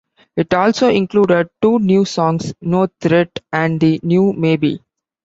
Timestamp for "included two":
0.89-1.77